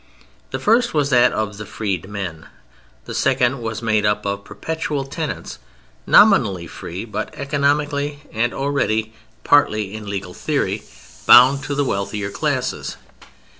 [0.49, 2.47] The first was that of the freed men,
[3.05, 5.59] the second was made up of perpetual tenants,
[6.07, 10.81] nominally free, but economically (and already partly in legal theory)
[11.27, 12.97] bound to the wealthier classes.